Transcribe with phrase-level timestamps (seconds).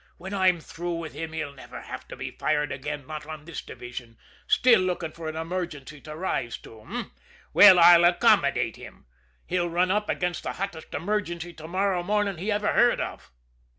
[0.17, 3.61] "When I'm through with him he'll never have to be fired again not on this
[3.61, 4.17] division.
[4.47, 7.03] Still looking for an emergency to rise to, eh?
[7.53, 9.05] Well, I'll accommodate him!
[9.45, 13.29] He'll run up against the hottest emergency to morrow morning he ever heard of!"